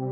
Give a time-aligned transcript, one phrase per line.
[0.00, 0.06] Hey,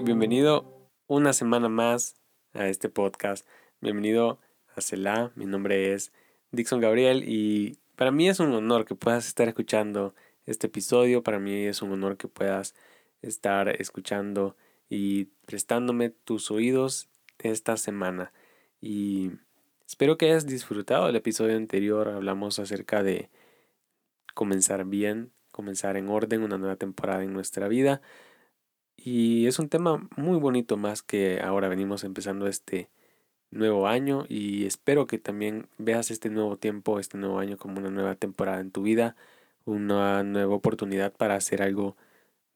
[0.00, 2.16] bienvenido una semana más
[2.52, 3.48] a este podcast.
[3.80, 4.40] Bienvenido
[4.76, 5.32] a Selah.
[5.36, 6.12] Mi nombre es
[6.50, 10.14] Dixon Gabriel y para mí es un honor que puedas estar escuchando
[10.44, 11.22] este episodio.
[11.22, 12.74] Para mí es un honor que puedas
[13.22, 14.54] estar escuchando
[14.90, 17.08] y prestándome tus oídos
[17.38, 18.34] esta semana.
[18.82, 19.30] Y
[19.90, 22.08] espero que hayas disfrutado el episodio anterior.
[22.08, 23.28] Hablamos acerca de
[24.34, 28.00] comenzar bien, comenzar en orden, una nueva temporada en nuestra vida.
[28.96, 32.88] Y es un tema muy bonito más que ahora venimos empezando este
[33.50, 37.90] nuevo año y espero que también veas este nuevo tiempo, este nuevo año como una
[37.90, 39.16] nueva temporada en tu vida,
[39.64, 41.96] una nueva oportunidad para hacer algo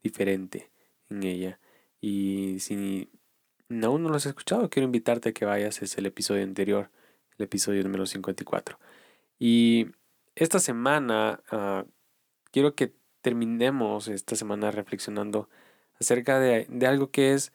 [0.04, 0.70] diferente
[1.10, 1.58] en ella.
[2.00, 3.10] Y si
[3.82, 6.90] aún no lo has escuchado, quiero invitarte a que vayas, es el episodio anterior,
[7.38, 8.78] el episodio número 54.
[9.38, 9.86] Y
[10.34, 11.84] esta semana ah,
[12.50, 15.48] quiero que terminemos esta semana reflexionando
[16.00, 17.52] acerca de, algo que es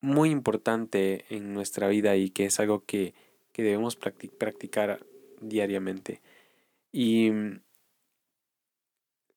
[0.00, 3.14] muy importante en nuestra vida y que es algo que,
[3.56, 5.00] debemos practicar
[5.40, 6.20] diariamente.
[6.92, 7.30] Y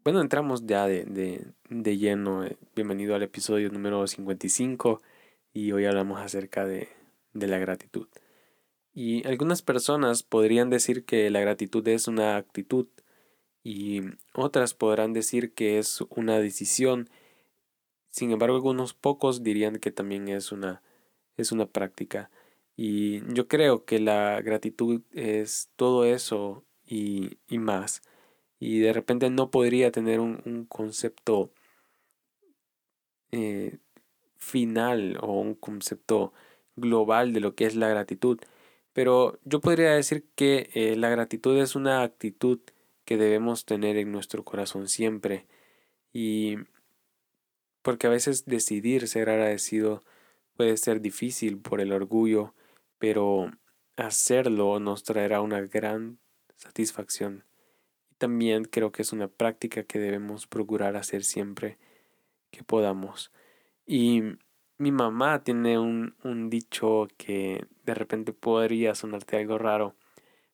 [0.04, 2.46] bueno, entramos ya de, lleno.
[2.46, 5.02] Eh, bienvenido al episodio número 55
[5.54, 6.90] y hoy hablamos acerca de,
[7.34, 8.10] de la gratitud.
[9.00, 12.88] Y algunas personas podrían decir que la gratitud es una actitud
[13.64, 14.02] y
[14.34, 17.10] otras podrán decir que es una decisión
[18.10, 20.82] sin embargo, algunos pocos dirían que también es una,
[21.38, 22.32] es una práctica.
[22.76, 28.02] Y yo creo que la gratitud es todo eso y, y más.
[28.60, 31.52] Y de repente no podría tener un, concepto
[33.32, 33.78] eh,
[34.38, 36.34] final o un concepto
[36.76, 38.40] global de lo que es la gratitud.
[38.94, 42.60] Pero yo podría decir que eh, la gratitud es una actitud
[43.06, 45.48] que debemos tener en nuestro corazón siempre.
[46.14, 46.58] Y
[47.82, 50.04] porque a veces decidir ser agradecido
[50.56, 52.54] puede ser difícil por el orgullo,
[52.98, 53.52] pero
[53.96, 56.20] hacerlo nos traerá una gran
[56.56, 57.46] satisfacción.
[58.12, 61.78] Y también creo que es una práctica que debemos procurar hacer siempre
[62.52, 63.32] que podamos.
[63.86, 64.24] Y
[64.80, 66.16] mi mamá tiene un,
[66.50, 69.96] dicho que de repente podría sonarte algo raro,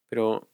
[0.10, 0.50] pero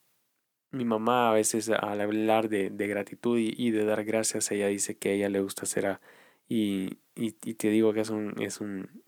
[0.71, 4.97] mi mamá a veces al hablar de, gratitud y, y, de dar gracias, ella dice
[4.97, 6.01] que a ella le gusta hacer a,
[6.49, 9.03] y, y, te digo que es un, es un,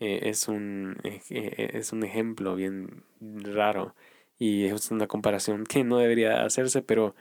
[0.00, 3.94] eh, es, un eh, eh, es un ejemplo bien raro
[4.38, 7.14] y es una comparación que no debería hacerse, pero,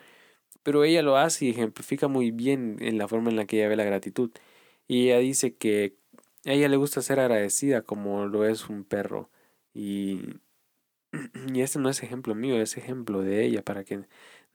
[0.63, 3.69] pero ella lo hace y ejemplifica muy bien en la forma en la que ella
[3.69, 4.31] ve la gratitud.
[4.88, 5.97] Y ella dice que
[6.46, 9.30] a ella le gusta ser agradecida como lo es un perro.
[9.74, 10.22] Y,
[11.54, 14.06] y este no es ejemplo mío, es ejemplo de ella para que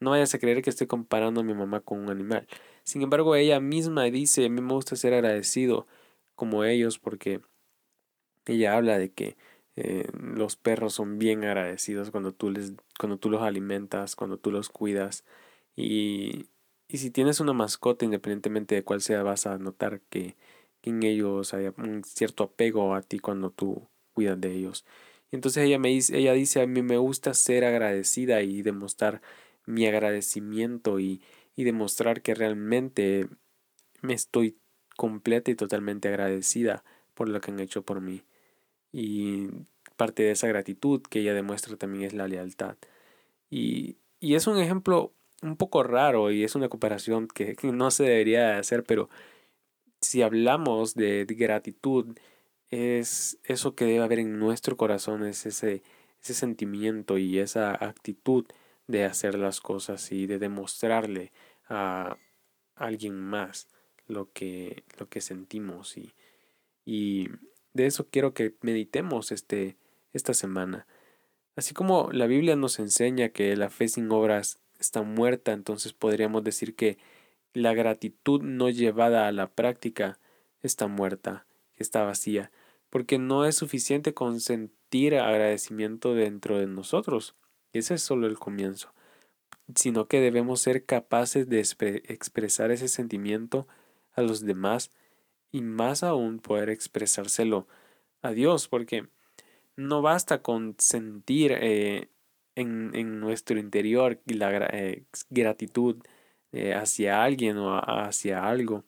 [0.00, 2.47] no vayas a creer que estoy comparando a mi mamá con un animal.
[2.84, 5.87] Sin embargo, ella misma dice, a mí me gusta ser agradecido
[6.34, 7.43] como ellos porque
[8.47, 9.37] ella habla de que
[9.76, 14.50] eh, los perros son bien agradecidos cuando tú, les, cuando tú los alimentas, cuando tú
[14.50, 15.25] los cuidas.
[15.76, 16.49] Y,
[16.88, 20.37] y si tienes una mascota, independientemente de cuál sea, vas a notar que, que
[20.88, 24.84] en ellos hay un cierto apego a ti cuando tú cuidas de ellos.
[25.31, 29.21] Y entonces ella me dice, ella dice, a mí me gusta ser agradecida y demostrar
[29.66, 31.22] mi agradecimiento y,
[31.56, 33.28] demostrar que realmente
[34.00, 34.56] me estoy
[34.97, 36.84] completa y totalmente agradecida
[37.15, 38.22] por lo que han hecho por mí.
[38.93, 39.49] Y
[39.97, 42.76] parte de esa gratitud que ella demuestra también es la lealtad.
[43.50, 45.12] Y, es un ejemplo
[45.43, 49.09] un poco raro y es una comparación que, no se debería hacer, pero
[50.00, 52.16] si hablamos de, gratitud,
[52.70, 55.82] es eso que debe haber en nuestro corazón, es ese,
[56.22, 58.47] ese sentimiento y esa actitud
[58.87, 61.32] de hacer las cosas y de demostrarle
[61.69, 62.16] a
[62.75, 63.69] alguien más
[64.06, 66.14] lo que, lo que sentimos y,
[66.84, 67.28] y
[67.75, 69.76] de eso quiero que meditemos este,
[70.12, 70.87] esta semana.
[71.54, 76.44] Así como la Biblia nos enseña que la fe sin obras está muerta, entonces podríamos
[76.44, 76.99] decir que
[77.53, 80.19] la gratitud no llevada a la práctica
[80.62, 81.47] está muerta,
[81.77, 82.50] está vacía,
[82.91, 87.35] porque no es suficiente con sentir agradecimiento dentro de nosotros.
[87.73, 88.93] Ese es solo el comienzo,
[89.75, 93.67] sino que debemos ser capaces de expresar ese sentimiento
[94.15, 94.91] a los demás
[95.53, 97.67] y más aún poder expresárselo
[98.23, 99.09] a Dios, porque
[99.77, 102.09] no basta con sentir eh,
[102.56, 105.97] en, nuestro interior la eh, gratitud
[106.53, 108.85] eh, hacia alguien o hacia algo,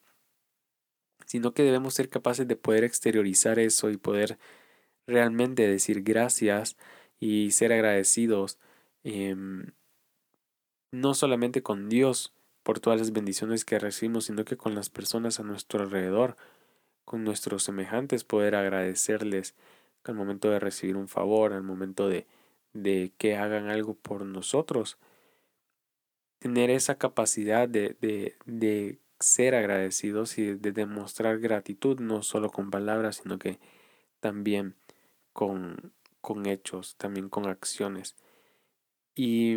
[1.26, 4.38] sino que debemos ser capaces de poder exteriorizar eso y poder
[5.06, 6.76] realmente decir gracias
[7.20, 8.58] y ser agradecidos
[9.04, 9.72] em,
[10.92, 15.40] no solamente con Dios por todas las bendiciones que recibimos, sino que con las personas
[15.40, 16.36] a nuestro alrededor,
[17.04, 19.54] con nuestros semejantes, poder agradecerles
[20.04, 22.26] al momento de recibir un favor, al momento de,
[22.72, 24.98] de que hagan algo por nosotros.
[26.40, 32.70] Tener esa capacidad de, de, de ser agradecidos y de demostrar gratitud, no solo con
[32.70, 33.60] palabras, sino que
[34.20, 34.74] también
[35.32, 38.16] con, con hechos, también con acciones.
[39.14, 39.56] Y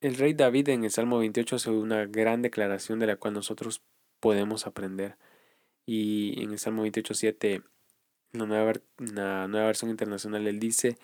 [0.00, 3.82] el rey David en el Salmo 28 hace una gran declaración de la cual nosotros
[4.20, 5.16] podemos aprender.
[5.86, 7.62] Y en el Salmo 28, 7,
[8.32, 10.98] la nueva, la nueva versión internacional, él dice,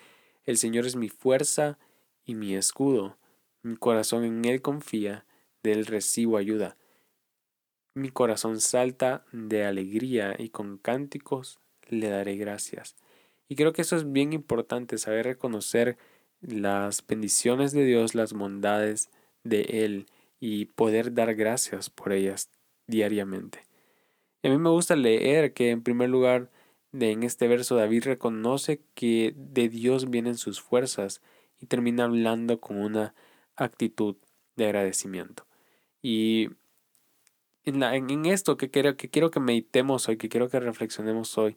[0.44, 1.78] el Señor es mi fuerza
[2.24, 3.16] y mi escudo.
[3.64, 5.24] Mi corazón en Él confía,
[5.62, 6.76] de Él recibo ayuda.
[7.94, 12.94] Mi corazón salta de alegría y con cánticos le daré gracias.
[13.48, 15.96] Y creo que eso es bien importante, saber reconocer
[16.42, 19.08] las bendiciones de Dios, las bondades
[19.44, 20.06] de Él
[20.40, 22.50] y poder dar gracias por ellas
[22.86, 23.60] diariamente.
[24.42, 26.50] a mí me gusta leer que en primer lugar
[26.92, 31.22] en este verso David reconoce que de Dios vienen sus fuerzas
[31.58, 33.14] y termina hablando con una
[33.56, 34.16] actitud
[34.56, 35.46] de agradecimiento.
[36.02, 36.50] Y
[37.64, 41.36] en, la, en, esto que quiero, que quiero que meditemos hoy, que quiero que reflexionemos
[41.38, 41.56] hoy,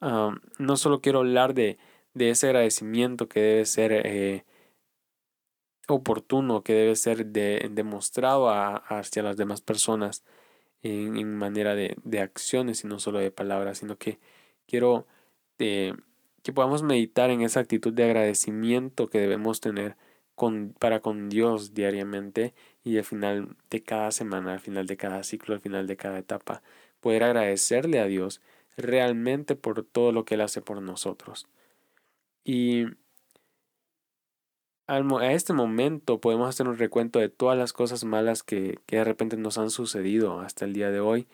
[0.00, 1.78] no solo quiero hablar de,
[2.14, 4.44] de, ese agradecimiento que debe ser eh,
[5.88, 10.24] oportuno, que debe ser de, demostrado hacia las demás personas
[10.82, 14.18] en, manera de, de, acciones y no solo de palabras, sino que
[14.66, 15.06] quiero
[15.58, 15.94] eh,
[16.42, 19.96] que podamos meditar en esa actitud de agradecimiento que debemos tener
[20.34, 25.22] con, para con Dios diariamente y al final de cada semana, al final de cada
[25.22, 26.62] ciclo, al final de cada etapa,
[27.00, 28.40] poder agradecerle a Dios
[28.76, 31.46] realmente por todo lo que Él hace por nosotros.
[32.44, 32.86] Y
[34.86, 39.04] a este momento podemos hacer un recuento de todas las cosas malas que, que de
[39.04, 41.26] repente nos han sucedido hasta el día de hoy.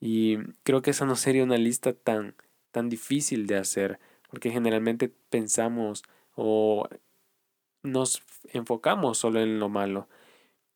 [0.00, 2.34] Y creo que esa no sería una lista tan,
[2.70, 3.98] tan difícil de hacer,
[4.30, 6.04] porque generalmente pensamos
[6.34, 6.88] o
[7.86, 8.22] nos
[8.52, 10.08] enfocamos solo en lo malo.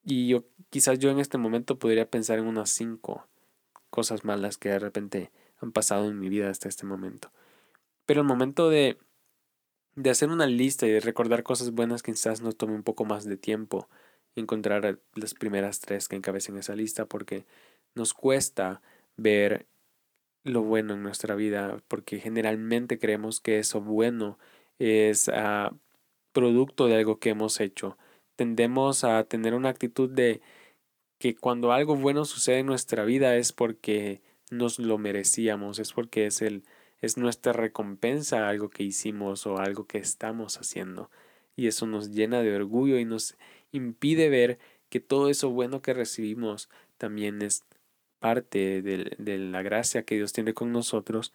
[0.03, 3.27] Y yo quizás yo en este momento podría pensar en unas cinco
[3.91, 7.31] cosas malas que de repente han pasado en mi vida hasta este momento.
[8.07, 8.99] Pero el momento de,
[9.95, 13.25] de hacer una lista y de recordar cosas buenas quizás nos tome un poco más
[13.25, 13.89] de tiempo
[14.37, 17.47] encontrar las primeras tres que encabecen esa lista porque
[17.95, 18.81] nos cuesta
[19.17, 19.67] ver
[20.45, 24.39] lo bueno en nuestra vida, porque generalmente creemos que eso bueno
[24.79, 25.73] es ah,
[26.33, 27.99] producto de algo que hemos hecho.
[28.37, 30.41] Tendemos a tener una actitud de
[31.19, 36.27] que cuando algo bueno sucede en nuestra vida es porque nos lo merecíamos, es porque
[36.27, 36.65] es el
[37.01, 41.11] es nuestra recompensa algo que hicimos o algo que estamos haciendo.
[41.57, 43.37] Y eso nos llena de orgullo y nos
[43.73, 46.69] impide ver que todo eso bueno que recibimos
[46.99, 47.65] también es
[48.19, 51.33] parte de, la gracia que Dios tiene con nosotros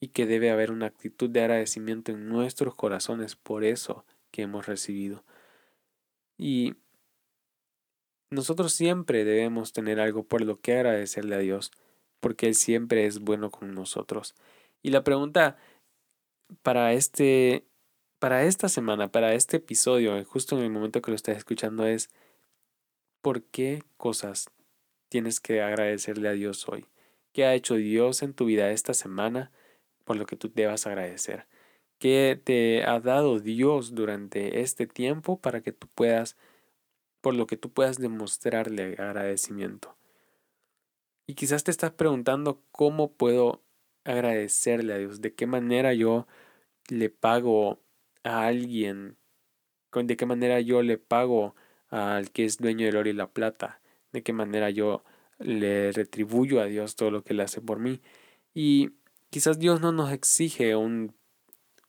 [0.00, 4.66] y que debe haber una actitud de agradecimiento en nuestros corazones por eso que hemos
[4.66, 5.24] recibido.
[6.36, 6.74] Y
[8.30, 11.70] nosotros siempre debemos tener algo por lo que agradecerle a Dios,
[12.20, 14.34] porque Él siempre es bueno con nosotros.
[14.82, 15.56] Y la pregunta
[16.62, 17.64] para este,
[18.18, 22.10] para esta semana, para este episodio, justo en el momento que lo estás escuchando, es
[23.22, 24.50] ¿por qué cosas
[25.08, 26.86] tienes que agradecerle a Dios hoy.
[27.32, 29.50] ¿Qué ha hecho Dios en tu vida esta semana
[30.06, 31.46] por lo que tú debas agradecer?
[31.98, 36.36] ¿Qué te ha dado Dios durante este tiempo para que tú puedas,
[37.20, 39.96] por lo que tú puedas demostrarle agradecimiento?
[41.26, 43.62] Y quizás te estás preguntando cómo puedo
[44.04, 46.26] agradecerle a Dios, de qué manera yo
[46.88, 47.80] le pago
[48.22, 49.16] a alguien,
[49.92, 51.56] de qué manera yo le pago
[51.88, 53.80] al que es dueño del oro y la plata,
[54.12, 55.02] de qué manera yo
[55.38, 58.00] le retribuyo a Dios todo lo que Él hace por mí.
[58.54, 58.92] Y
[59.36, 61.14] quizás Dios no nos exige un,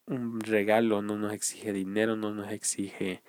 [0.05, 3.23] un regalo, no nos exige dinero, no nos exige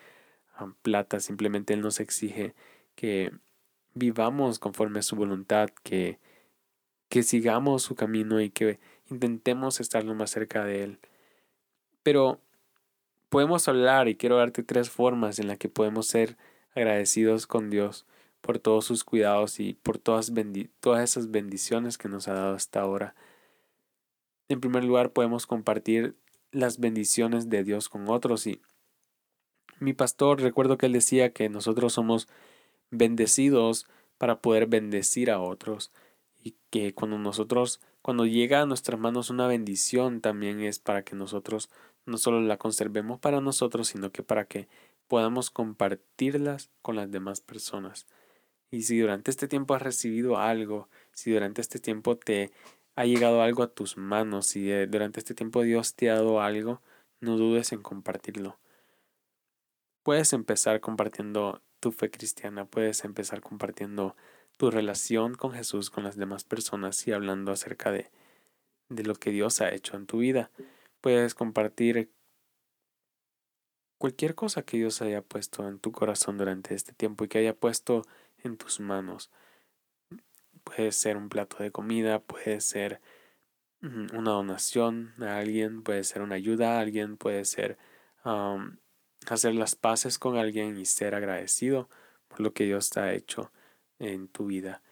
[0.61, 2.57] um, plata, simplemente Él nos exige
[2.97, 3.31] que
[3.95, 6.19] vivamos conforme a su voluntad, que,
[7.09, 10.99] que sigamos su camino y que intentemos estar lo más cerca de Él.
[12.03, 12.41] Pero
[13.29, 16.37] podemos hablar y quiero darte tres formas en las que podemos ser
[16.75, 18.05] agradecidos con Dios
[18.41, 20.33] por todos sus cuidados y por todas,
[20.81, 23.15] todas esas bendiciones que nos ha dado hasta ahora.
[24.49, 26.17] En primer lugar, podemos compartir
[26.53, 28.63] las bendiciones de Dios con otros y
[29.81, 32.27] mi pastor, recuerdo que él decía que nosotros somos
[32.91, 33.87] bendecidos
[34.17, 35.93] para poder bendecir a otros
[36.43, 41.15] y que cuando nosotros, cuando llega a nuestras manos una bendición, también es para que
[41.15, 41.71] nosotros
[42.07, 44.67] no solo la conservemos para nosotros, sino que para que
[45.07, 48.07] podamos compartirlas con las demás personas.
[48.71, 52.51] Y si durante este tiempo has recibido algo, si durante este tiempo te
[52.99, 56.41] ha llegado algo a tus manos, si eh, durante este tiempo Dios te ha dado
[56.41, 56.83] algo,
[57.21, 58.59] no dudes en compartirlo.
[60.03, 64.17] Puedes empezar compartiendo tu fe cristiana, puedes empezar compartiendo
[64.57, 68.11] tu relación con Jesús, con las demás personas y hablando acerca de,
[68.89, 70.51] de lo que Dios ha hecho en tu vida.
[71.01, 72.11] Puedes compartir
[73.99, 77.55] cualquier cosa que Dios haya puesto en tu corazón durante este tiempo y que haya
[77.55, 78.03] puesto
[78.43, 79.31] en tus manos.
[80.69, 83.01] Puede ser un plato de comida, puede ser
[83.81, 87.79] una donación a alguien, puede ser una ayuda a alguien, puede ser
[89.27, 91.89] hacer las paces con alguien y ser agradecido
[92.29, 93.51] por lo que Dios te ha hecho
[93.99, 94.83] en tu vida.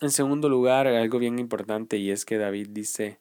[0.00, 3.20] En segundo lugar, algo bien importante y es que David dice,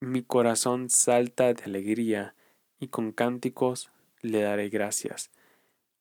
[0.00, 2.34] mi corazón salta de alegría
[2.80, 5.30] y con cánticos le daré gracias.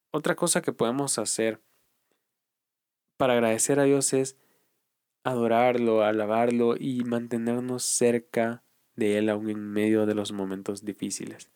[0.09, 1.61] Otra cosa que podemos hacer
[3.19, 4.37] para agradecer a Dios es
[5.25, 8.63] adorarlo, alabarlo y mantenernos cerca
[8.95, 11.51] de Él aún en medio de los momentos difíciles.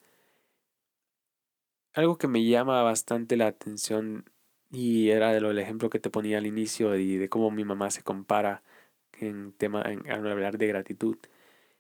[1.94, 4.30] Algo que me llama bastante la atención
[4.72, 7.92] y era lo, el ejemplo que te ponía al inicio y de cómo mi mamá
[7.92, 8.62] se compara
[9.14, 11.16] en tema al hablar de gratitud.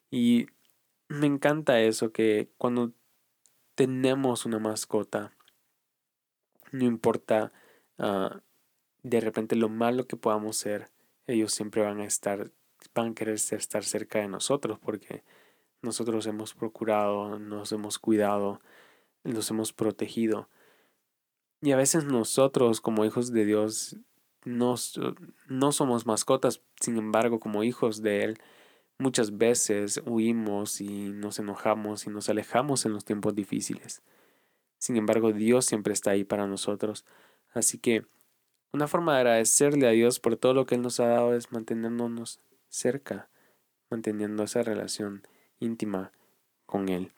[0.09, 0.47] Y
[1.09, 2.93] me encanta eso que cuando
[3.75, 5.33] tenemos una mascota,
[6.71, 7.51] no importa
[7.97, 8.41] ah,
[9.03, 10.89] de repente lo malo que podamos ser,
[11.27, 12.51] ellos siempre van a estar,
[12.95, 15.23] van a querer estar cerca de nosotros porque
[15.81, 18.61] nosotros hemos procurado, nos hemos cuidado,
[19.23, 20.49] los hemos protegido.
[21.61, 23.97] Y a veces nosotros como hijos de Dios
[24.45, 24.75] no,
[25.47, 28.39] no somos mascotas, sin embargo como hijos de Él
[28.97, 34.01] muchas veces huimos y nos enojamos y nos alejamos en los tiempos difíciles.
[34.77, 37.05] Sin embargo Dios siempre está ahí para nosotros.
[37.53, 38.05] Así que
[38.73, 41.51] una forma de agradecerle a Dios por todo lo que Él nos ha dado es
[41.51, 42.39] manteniéndonos
[42.69, 43.29] cerca,
[43.89, 45.21] manteniendo esa relación
[45.59, 46.11] íntima
[46.65, 47.11] con Él.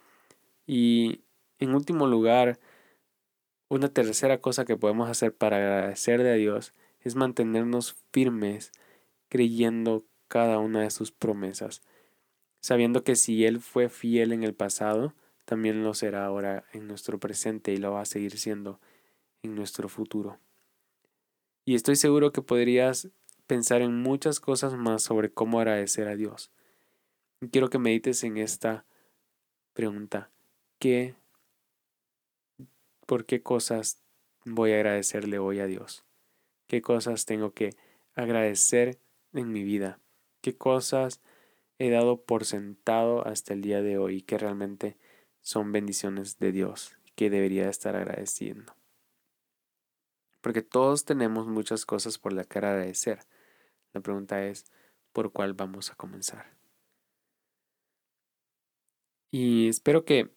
[0.68, 1.22] Y
[1.60, 2.60] en último lugar,
[3.70, 8.74] una tercera cosa que podemos hacer para agradecerle a Dios es mantenernos firmes
[9.30, 11.82] creyendo cada una de sus promesas,
[12.60, 15.14] sabiendo que si Él fue fiel en el pasado,
[15.46, 18.82] también lo será ahora en nuestro presente y lo va a seguir siendo
[19.42, 20.40] en nuestro futuro.
[21.66, 23.10] Y estoy seguro que podrías
[23.48, 26.52] pensar en muchas cosas más sobre cómo agradecer a Dios.
[27.52, 28.86] Quiero que medites en esta
[29.74, 30.30] pregunta.
[30.80, 31.16] ¿Qué
[33.06, 34.02] por qué cosas
[34.46, 36.06] voy a agradecerle hoy a Dios,
[36.68, 37.72] qué cosas tengo que
[38.14, 39.00] agradecer
[39.34, 40.00] en mi vida,
[40.42, 41.22] qué cosas
[41.78, 44.98] he dado por sentado hasta el día de hoy que realmente
[45.42, 48.76] son bendiciones de Dios que debería estar agradeciendo.
[50.46, 53.18] Porque todos tenemos muchas cosas por la que agradecer.
[53.94, 54.72] La pregunta es,
[55.12, 56.56] ¿por cuál vamos a comenzar?
[59.32, 60.30] Y espero que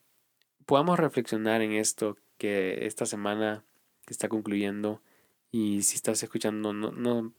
[0.64, 3.66] podamos reflexionar en esto que esta semana
[4.06, 5.02] que está concluyendo
[5.50, 7.34] y si estás escuchando, no, no,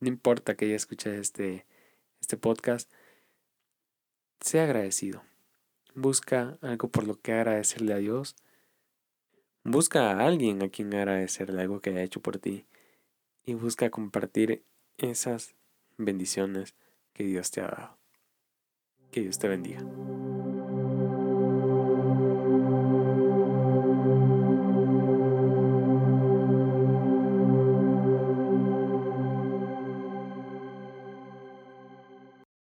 [0.00, 1.66] no importa que ya escuches este,
[2.22, 2.90] este podcast,
[4.40, 5.22] sea agradecido.
[5.94, 8.34] Busca algo por lo que agradecerle a Dios.
[9.64, 12.66] Busca a alguien a quien agradecerle algo que haya hecho por ti.
[13.46, 14.62] Y busca compartir
[14.98, 15.54] esas
[15.96, 16.74] bendiciones
[17.14, 17.98] que Dios te ha dado.
[19.10, 19.82] Que Dios te bendiga.